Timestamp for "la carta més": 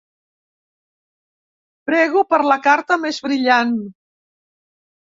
2.55-3.23